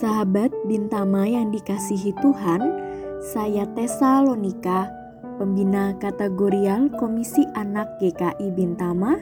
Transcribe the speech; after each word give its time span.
Bintama 0.00 1.28
yang 1.28 1.52
dikasihi 1.52 2.16
Tuhan, 2.24 2.64
saya 3.20 3.68
Tessa 3.76 4.24
Lonika, 4.24 4.88
pembina 5.36 5.92
kategorial 6.00 6.88
Komisi 6.96 7.44
Anak 7.52 8.00
GKI 8.00 8.48
Bintama, 8.56 9.20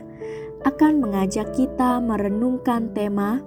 akan 0.62 1.02
mengajak 1.02 1.50
kita 1.50 1.98
merenungkan 1.98 2.94
tema 2.94 3.42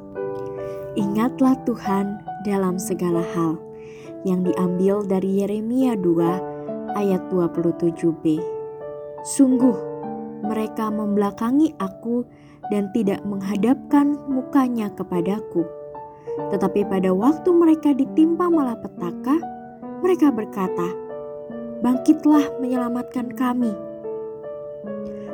Ingatlah 1.00 1.56
Tuhan 1.64 2.20
dalam 2.44 2.76
segala 2.76 3.24
hal 3.32 3.56
yang 4.28 4.44
diambil 4.44 5.08
dari 5.08 5.40
Yeremia 5.40 5.96
2 6.04 7.00
ayat 7.00 7.32
27b. 7.32 8.44
Sungguh 9.24 9.78
mereka 10.44 10.92
membelakangi 10.92 11.80
aku 11.80 12.28
dan 12.68 12.92
tidak 12.92 13.24
menghadapkan 13.24 14.20
mukanya 14.28 14.92
kepadaku. 14.92 15.81
Tetapi 16.52 16.88
pada 16.88 17.12
waktu 17.12 17.50
mereka 17.52 17.92
ditimpa 17.92 18.48
malapetaka, 18.48 19.36
mereka 20.02 20.32
berkata, 20.32 20.88
"Bangkitlah 21.84 22.60
menyelamatkan 22.60 23.32
kami." 23.36 23.74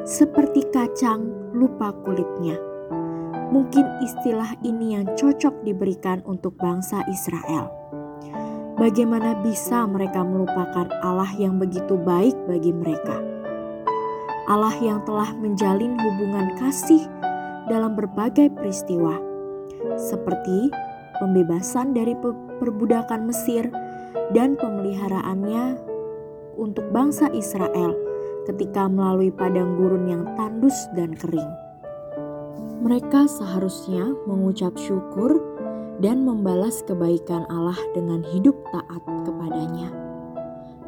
Seperti 0.08 0.64
kacang 0.72 1.52
lupa 1.52 1.92
kulitnya 2.06 2.68
Mungkin 3.48 4.04
istilah 4.04 4.60
ini 4.68 5.00
yang 5.00 5.08
cocok 5.16 5.64
diberikan 5.64 6.20
untuk 6.28 6.60
bangsa 6.60 7.00
Israel. 7.08 7.72
Bagaimana 8.76 9.40
bisa 9.40 9.88
mereka 9.88 10.20
melupakan 10.22 10.92
Allah 11.00 11.32
yang 11.40 11.56
begitu 11.56 11.96
baik 11.96 12.36
bagi 12.44 12.76
mereka? 12.76 13.24
Allah 14.52 14.76
yang 14.84 15.00
telah 15.08 15.32
menjalin 15.40 15.96
hubungan 15.96 16.60
kasih 16.60 17.08
dalam 17.72 17.96
berbagai 17.96 18.52
peristiwa, 18.52 19.16
seperti 19.98 20.70
pembebasan 21.18 21.94
dari 21.94 22.14
perbudakan 22.62 23.30
Mesir 23.30 23.70
dan 24.34 24.58
pemeliharaannya 24.58 25.78
untuk 26.58 26.90
bangsa 26.94 27.30
Israel 27.34 27.94
ketika 28.50 28.90
melalui 28.90 29.30
padang 29.30 29.76
gurun 29.76 30.08
yang 30.08 30.24
tandus 30.40 30.76
dan 30.96 31.14
kering 31.14 31.68
mereka 32.78 33.26
seharusnya 33.26 34.06
mengucap 34.30 34.78
syukur 34.78 35.42
dan 35.98 36.22
membalas 36.22 36.86
kebaikan 36.86 37.44
Allah 37.50 37.78
dengan 37.98 38.22
hidup 38.22 38.54
taat 38.70 39.02
kepadanya. 39.26 39.90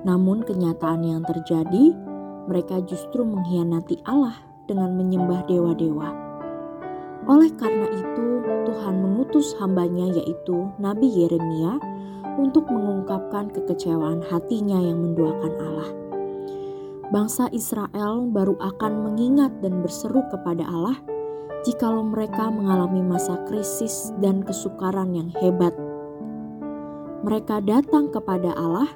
Namun, 0.06 0.46
kenyataan 0.46 1.02
yang 1.02 1.26
terjadi, 1.26 1.92
mereka 2.46 2.80
justru 2.86 3.26
mengkhianati 3.26 4.06
Allah 4.06 4.38
dengan 4.70 4.96
menyembah 4.96 5.50
dewa-dewa. 5.50 6.29
Oleh 7.30 7.54
karena 7.62 7.86
itu, 7.94 8.42
Tuhan 8.66 8.96
mengutus 9.06 9.54
hambanya, 9.62 10.10
yaitu 10.18 10.66
Nabi 10.82 11.06
Yeremia, 11.06 11.78
untuk 12.42 12.66
mengungkapkan 12.74 13.54
kekecewaan 13.54 14.26
hatinya 14.26 14.82
yang 14.82 14.98
menduakan 14.98 15.54
Allah. 15.62 15.90
Bangsa 17.14 17.50
Israel 17.54 18.26
baru 18.30 18.58
akan 18.58 18.94
mengingat 19.06 19.54
dan 19.62 19.82
berseru 19.86 20.26
kepada 20.34 20.66
Allah 20.66 20.98
jikalau 21.66 22.06
mereka 22.06 22.48
mengalami 22.50 23.02
masa 23.02 23.38
krisis 23.50 24.14
dan 24.24 24.46
kesukaran 24.46 25.14
yang 25.14 25.30
hebat. 25.42 25.76
Mereka 27.26 27.66
datang 27.68 28.14
kepada 28.14 28.56
Allah 28.56 28.88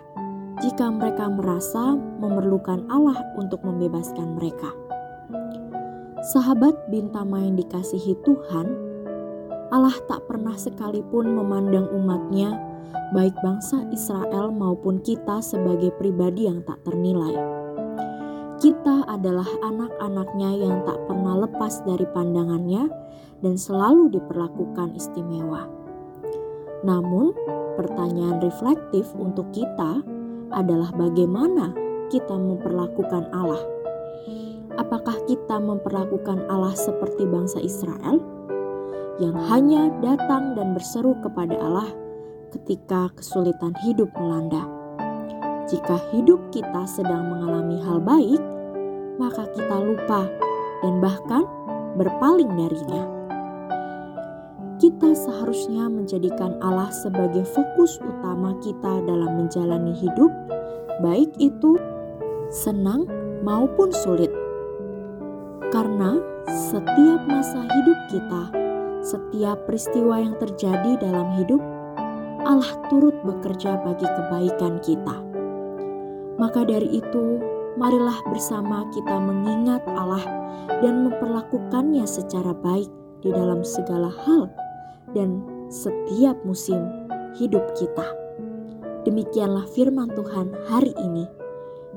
jika 0.64 0.88
mereka 0.94 1.28
merasa 1.28 1.98
memerlukan 2.22 2.88
Allah 2.88 3.18
untuk 3.36 3.66
membebaskan 3.66 4.40
mereka. 4.40 4.83
Sahabat 6.32 6.88
Bintama 6.88 7.44
yang 7.44 7.60
dikasihi 7.60 8.16
Tuhan, 8.24 8.68
Allah 9.76 9.98
tak 10.08 10.24
pernah 10.32 10.56
sekalipun 10.56 11.36
memandang 11.36 11.92
umatnya, 11.92 12.56
baik 13.12 13.36
bangsa 13.44 13.84
Israel 13.92 14.56
maupun 14.56 15.04
kita 15.04 15.44
sebagai 15.44 15.92
pribadi 16.00 16.48
yang 16.48 16.64
tak 16.64 16.80
ternilai 16.88 17.64
kita 18.64 19.04
adalah 19.12 19.44
anak-anaknya 19.60 20.56
yang 20.56 20.88
tak 20.88 20.96
pernah 21.04 21.36
lepas 21.44 21.84
dari 21.84 22.08
pandangannya 22.16 22.88
dan 23.44 23.60
selalu 23.60 24.08
diperlakukan 24.16 24.96
istimewa. 24.96 25.68
Namun, 26.88 27.36
pertanyaan 27.76 28.40
reflektif 28.40 29.12
untuk 29.20 29.52
kita 29.52 30.00
adalah 30.56 30.96
bagaimana 30.96 31.76
kita 32.08 32.40
memperlakukan 32.40 33.28
Allah. 33.36 33.60
Apakah 34.74 35.14
kita 35.30 35.62
memperlakukan 35.62 36.50
Allah 36.50 36.74
seperti 36.74 37.30
bangsa 37.30 37.62
Israel 37.62 38.18
yang 39.22 39.38
hanya 39.54 39.94
datang 40.02 40.58
dan 40.58 40.74
berseru 40.74 41.14
kepada 41.22 41.54
Allah 41.62 41.94
ketika 42.50 43.14
kesulitan 43.14 43.78
hidup 43.86 44.10
melanda? 44.18 44.66
Jika 45.70 46.02
hidup 46.10 46.42
kita 46.50 46.90
sedang 46.90 47.30
mengalami 47.30 47.78
hal 47.86 48.02
baik, 48.02 48.42
maka 49.22 49.46
kita 49.54 49.78
lupa 49.78 50.26
dan 50.82 50.98
bahkan 50.98 51.46
berpaling 51.94 52.50
darinya. 52.58 53.06
Kita 54.82 55.14
seharusnya 55.14 55.86
menjadikan 55.86 56.58
Allah 56.66 56.90
sebagai 56.90 57.46
fokus 57.46 58.02
utama 58.02 58.58
kita 58.60 59.06
dalam 59.06 59.38
menjalani 59.38 59.94
hidup, 59.96 60.34
baik 61.00 61.30
itu 61.38 61.78
senang 62.50 63.06
maupun 63.46 63.94
sulit. 63.94 64.43
Karena 65.74 66.22
setiap 66.70 67.26
masa 67.26 67.66
hidup 67.66 68.00
kita, 68.14 68.44
setiap 69.02 69.58
peristiwa 69.66 70.22
yang 70.22 70.38
terjadi 70.38 71.02
dalam 71.02 71.34
hidup, 71.42 71.58
Allah 72.46 72.78
turut 72.94 73.18
bekerja 73.26 73.82
bagi 73.82 74.06
kebaikan 74.06 74.78
kita. 74.86 75.18
Maka 76.38 76.62
dari 76.70 77.02
itu, 77.02 77.42
marilah 77.74 78.22
bersama 78.30 78.86
kita 78.94 79.18
mengingat 79.18 79.82
Allah 79.98 80.22
dan 80.86 81.10
memperlakukannya 81.10 82.06
secara 82.06 82.54
baik 82.54 82.94
di 83.26 83.34
dalam 83.34 83.66
segala 83.66 84.14
hal 84.14 84.54
dan 85.18 85.42
setiap 85.74 86.38
musim 86.46 86.86
hidup 87.34 87.66
kita. 87.74 88.06
Demikianlah 89.10 89.66
firman 89.74 90.14
Tuhan 90.14 90.54
hari 90.70 90.94
ini. 91.02 91.26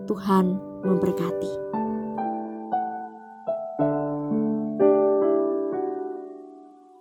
Tuhan 0.09 0.57
memberkati. 0.81 1.85